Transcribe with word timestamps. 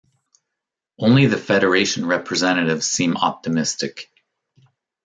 Only 0.97 1.27
the 1.27 1.37
Federation 1.37 2.07
representatives 2.07 2.87
seem 2.87 3.17
optimistic. 3.17 4.09